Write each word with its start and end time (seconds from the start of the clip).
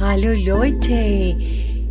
Hallo 0.00 0.32
Leute, 0.32 1.36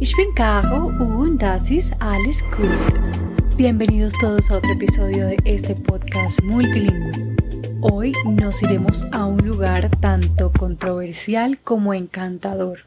ich 0.02 0.14
bin 0.18 0.36
Caro 0.36 0.88
und 1.00 1.42
das 1.42 1.72
ist 1.72 1.94
alles 2.02 2.44
gut. 2.52 3.56
Bienvenidos 3.56 4.12
todos 4.20 4.52
a 4.52 4.58
otro 4.58 4.74
episodio 4.74 5.28
de 5.28 5.38
este 5.46 5.74
podcast 5.74 6.44
multilingüe. 6.44 7.38
Hoy 7.80 8.12
nos 8.26 8.62
iremos 8.62 9.08
a 9.14 9.26
un 9.26 9.38
lugar 9.48 9.90
tanto 10.02 10.52
controversial 10.52 11.58
como 11.64 11.94
encantador. 11.94 12.80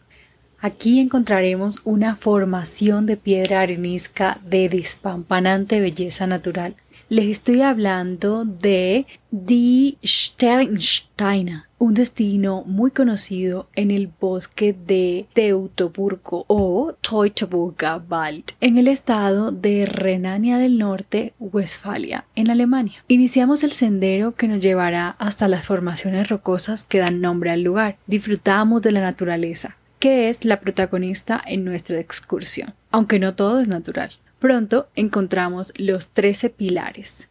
Aquí 0.61 1.01
encontraremos 1.01 1.81
una 1.85 2.15
formación 2.17 3.07
de 3.07 3.17
piedra 3.17 3.63
arenisca 3.63 4.39
de 4.45 4.69
despampanante 4.69 5.81
belleza 5.81 6.27
natural 6.27 6.77
les 7.09 7.27
estoy 7.27 7.63
hablando 7.63 8.45
de 8.45 9.07
Die 9.31 9.97
Sternsteiner, 10.05 11.63
un 11.79 11.95
destino 11.95 12.65
muy 12.67 12.91
conocido 12.91 13.69
en 13.75 13.91
el 13.91 14.09
bosque 14.09 14.75
de 14.87 15.27
Teutoburgo 15.33 16.45
o 16.49 16.95
Teutoburger 17.01 18.01
Wald, 18.09 18.45
en 18.61 18.79
el 18.79 18.89
estado 18.89 19.53
de 19.53 19.87
Renania 19.87 20.59
del 20.59 20.79
Norte, 20.79 21.33
Westfalia, 21.39 22.25
en 22.35 22.51
Alemania. 22.51 23.05
Iniciamos 23.07 23.63
el 23.63 23.71
sendero 23.71 24.35
que 24.35 24.49
nos 24.49 24.61
llevará 24.61 25.11
hasta 25.19 25.47
las 25.47 25.65
formaciones 25.65 26.29
rocosas 26.29 26.83
que 26.85 26.99
dan 26.99 27.21
nombre 27.21 27.51
al 27.51 27.63
lugar. 27.63 27.99
Disfrutamos 28.07 28.83
de 28.83 28.93
la 28.93 29.01
naturaleza, 29.01 29.77
que 30.01 30.29
es 30.29 30.45
la 30.45 30.59
protagonista 30.59 31.41
en 31.47 31.65
nuestra 31.65 32.01
excursión, 32.01 32.75
aunque 32.91 33.21
no 33.21 33.35
todo 33.35 33.61
es 33.61 33.69
natural. 33.69 34.11
Pronto 34.39 34.89
encontramos 34.95 35.73
los 35.77 36.09
13 36.09 36.51
pilares, 36.51 37.31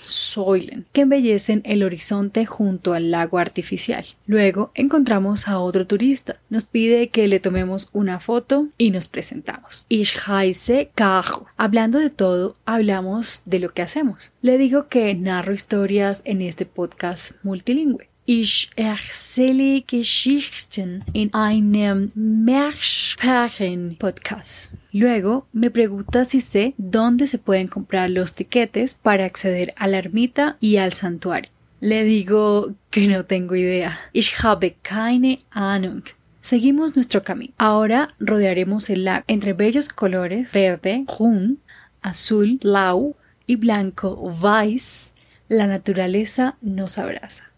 Säulen, 0.00 0.84
que 0.92 1.00
embellecen 1.00 1.62
el 1.64 1.82
horizonte 1.82 2.44
junto 2.44 2.92
al 2.92 3.10
lago 3.10 3.38
artificial. 3.38 4.04
Luego 4.26 4.72
encontramos 4.74 5.48
a 5.48 5.58
otro 5.58 5.86
turista. 5.86 6.36
Nos 6.50 6.66
pide 6.66 7.08
que 7.08 7.28
le 7.28 7.40
tomemos 7.40 7.88
una 7.92 8.20
foto 8.20 8.68
y 8.76 8.90
nos 8.90 9.08
presentamos. 9.08 9.86
Ich 9.88 10.28
heiße 10.28 10.90
Caro. 10.94 11.46
Hablando 11.56 11.98
de 11.98 12.10
todo, 12.10 12.56
hablamos 12.66 13.40
de 13.46 13.60
lo 13.60 13.72
que 13.72 13.80
hacemos. 13.80 14.32
Le 14.42 14.58
digo 14.58 14.88
que 14.88 15.14
narro 15.14 15.54
historias 15.54 16.20
en 16.26 16.42
este 16.42 16.66
podcast 16.66 17.42
multilingüe. 17.42 18.06
Ich 18.26 18.70
erzähle 18.76 19.82
Geschichten 19.86 21.04
in 21.12 21.32
einem 21.34 22.12
Mehrsprachen-Podcast. 22.14 24.70
Luego 24.92 25.46
me 25.54 25.70
pregunta 25.70 26.26
si 26.26 26.40
sé 26.40 26.74
dónde 26.76 27.26
se 27.26 27.38
pueden 27.38 27.66
comprar 27.66 28.10
los 28.10 28.34
tiquetes 28.34 28.94
para 28.94 29.24
acceder 29.24 29.72
a 29.76 29.88
la 29.88 29.96
ermita 29.96 30.58
y 30.60 30.76
al 30.76 30.92
santuario. 30.92 31.50
Le 31.80 32.04
digo 32.04 32.74
que 32.90 33.08
no 33.08 33.24
tengo 33.24 33.56
idea. 33.56 33.98
Ich 34.12 34.44
habe 34.44 34.76
keine 34.82 35.40
Ahnung. 35.50 36.04
Seguimos 36.42 36.94
nuestro 36.94 37.22
camino. 37.22 37.54
Ahora 37.56 38.14
rodearemos 38.20 38.90
el 38.90 39.04
lago 39.06 39.24
entre 39.28 39.54
bellos 39.54 39.88
colores 39.88 40.52
verde, 40.52 41.06
grün, 41.06 41.58
azul, 42.02 42.60
blau 42.62 43.16
y 43.46 43.56
blanco, 43.56 44.16
weiß. 44.20 45.12
La 45.48 45.66
naturaleza 45.66 46.56
nos 46.60 46.98
abraza. 46.98 47.50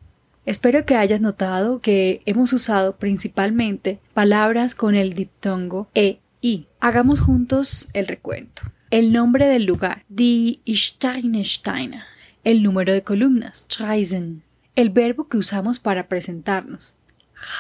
Espero 0.46 0.84
que 0.84 0.96
hayas 0.96 1.20
notado 1.20 1.80
que 1.80 2.22
hemos 2.27 2.52
usado 2.52 2.96
principalmente 2.96 3.98
palabras 4.12 4.74
con 4.74 4.94
el 4.94 5.14
diptongo 5.14 5.88
e 5.94 6.20
i. 6.44 6.66
Hagamos 6.78 7.20
juntos 7.20 7.88
el 7.94 8.06
recuento. 8.06 8.62
El 8.90 9.12
nombre 9.12 9.48
del 9.48 9.64
lugar, 9.64 10.04
die 10.08 10.60
Steinsteine. 10.68 12.02
El 12.44 12.62
número 12.62 12.92
de 12.92 13.02
columnas, 13.02 13.66
Streisen. 13.70 14.42
El 14.76 14.90
verbo 14.90 15.28
que 15.28 15.38
usamos 15.38 15.80
para 15.80 16.06
presentarnos, 16.06 16.96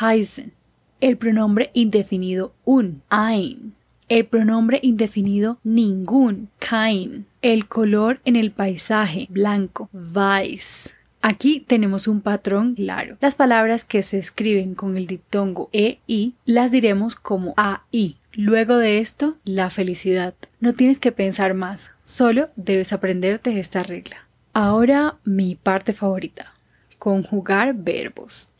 heißen. 0.00 0.52
El 1.00 1.16
pronombre 1.16 1.70
indefinido 1.72 2.54
un, 2.64 3.02
ein. 3.08 3.74
El 4.08 4.26
pronombre 4.26 4.80
indefinido 4.82 5.58
ningún, 5.64 6.50
kein. 6.58 7.26
El 7.40 7.66
color 7.66 8.20
en 8.26 8.36
el 8.36 8.50
paisaje, 8.50 9.26
blanco, 9.30 9.88
weiß. 9.92 10.93
Aquí 11.26 11.60
tenemos 11.66 12.06
un 12.06 12.20
patrón 12.20 12.74
claro. 12.74 13.16
Las 13.22 13.34
palabras 13.34 13.86
que 13.86 14.02
se 14.02 14.18
escriben 14.18 14.74
con 14.74 14.98
el 14.98 15.06
diptongo 15.06 15.70
e 15.72 15.98
i 16.06 16.34
las 16.44 16.70
diremos 16.70 17.16
como 17.16 17.54
a 17.56 17.86
i. 17.90 18.18
Luego 18.34 18.76
de 18.76 18.98
esto, 18.98 19.38
la 19.42 19.70
felicidad. 19.70 20.34
No 20.60 20.74
tienes 20.74 20.98
que 20.98 21.12
pensar 21.12 21.54
más, 21.54 21.92
solo 22.04 22.50
debes 22.56 22.92
aprenderte 22.92 23.58
esta 23.58 23.82
regla. 23.82 24.28
Ahora 24.52 25.16
mi 25.24 25.54
parte 25.54 25.94
favorita. 25.94 26.52
Conjugar 26.98 27.72
verbos. 27.72 28.50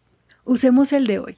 Usemos 0.46 0.94
el 0.94 1.06
de 1.06 1.19
hoy. 1.19 1.36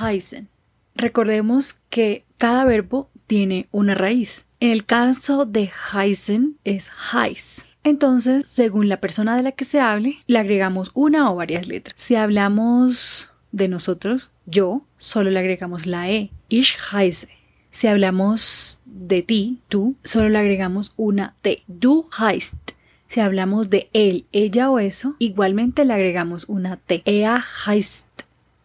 Heißen. 0.00 0.48
Recordemos 0.96 1.74
que 1.88 2.24
cada 2.36 2.64
verbo 2.64 3.08
tiene 3.28 3.68
una 3.70 3.94
raíz. 3.94 4.46
En 4.58 4.72
el 4.72 4.84
caso 4.84 5.46
de 5.46 5.70
heißen 5.92 6.58
es 6.64 6.90
heiß. 7.12 7.64
Entonces, 7.84 8.46
según 8.46 8.88
la 8.88 8.98
persona 8.98 9.36
de 9.36 9.42
la 9.42 9.52
que 9.52 9.66
se 9.66 9.78
hable, 9.78 10.16
le 10.26 10.38
agregamos 10.38 10.90
una 10.94 11.30
o 11.30 11.36
varias 11.36 11.68
letras. 11.68 11.94
Si 11.98 12.16
hablamos 12.16 13.30
de 13.52 13.68
nosotros, 13.68 14.30
yo, 14.46 14.86
solo 14.96 15.30
le 15.30 15.38
agregamos 15.38 15.84
la 15.84 16.10
E, 16.10 16.30
ich 16.48 16.76
heiße. 16.92 17.28
Si 17.70 17.86
hablamos 17.86 18.78
de 18.86 19.22
ti, 19.22 19.60
tú, 19.68 19.96
solo 20.02 20.30
le 20.30 20.38
agregamos 20.38 20.94
una 20.96 21.34
T, 21.42 21.62
du 21.66 22.08
heißt. 22.18 22.72
Si 23.06 23.20
hablamos 23.20 23.68
de 23.68 23.90
él, 23.92 24.24
ella 24.32 24.70
o 24.70 24.78
eso, 24.78 25.14
igualmente 25.18 25.84
le 25.84 25.92
agregamos 25.92 26.46
una 26.48 26.78
T, 26.78 27.02
er 27.04 27.42
heißt. 27.66 28.06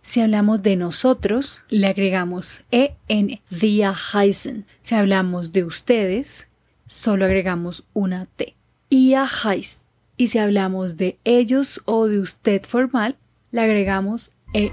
Si 0.01 0.21
hablamos 0.21 0.63
de 0.63 0.77
nosotros, 0.77 1.61
le 1.67 1.87
agregamos 1.87 2.63
EN, 2.71 3.41
wir 3.51 3.93
heißen. 4.13 4.65
Si 4.81 4.95
hablamos 4.95 5.51
de 5.51 5.65
ustedes, 5.65 6.47
solo 6.87 7.25
agregamos 7.25 7.83
una 7.93 8.25
T 8.25 8.55
a 8.91 9.25
heißt. 9.25 9.81
Y 10.17 10.27
si 10.27 10.37
hablamos 10.37 10.97
de 10.97 11.17
ellos 11.23 11.81
o 11.85 12.07
de 12.07 12.19
usted 12.19 12.63
formal, 12.63 13.15
le 13.51 13.61
agregamos 13.61 14.31
en. 14.53 14.71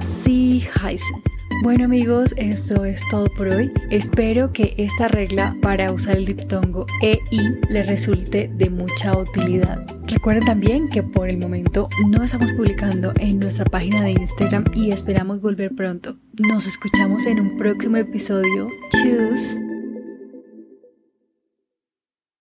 Sie 0.00 0.66
heißen. 0.82 1.22
Bueno 1.62 1.86
amigos, 1.86 2.34
eso 2.36 2.84
es 2.84 3.02
todo 3.10 3.26
por 3.36 3.48
hoy. 3.48 3.70
Espero 3.90 4.52
que 4.52 4.74
esta 4.78 5.08
regla 5.08 5.56
para 5.60 5.92
usar 5.92 6.16
el 6.16 6.24
diptongo 6.24 6.86
e 7.02 7.18
i 7.30 7.40
le 7.68 7.82
resulte 7.82 8.48
de 8.54 8.70
mucha 8.70 9.18
utilidad. 9.18 9.84
Recuerden 10.06 10.44
también 10.44 10.88
que 10.88 11.02
por 11.02 11.28
el 11.28 11.36
momento 11.36 11.88
no 12.06 12.22
estamos 12.22 12.52
publicando 12.52 13.12
en 13.18 13.40
nuestra 13.40 13.64
página 13.64 14.02
de 14.02 14.12
Instagram 14.12 14.66
y 14.72 14.92
esperamos 14.92 15.40
volver 15.40 15.74
pronto. 15.74 16.16
Nos 16.38 16.66
escuchamos 16.66 17.26
en 17.26 17.40
un 17.40 17.56
próximo 17.58 17.96
episodio. 17.96 18.68
Tschüss. 18.90 19.58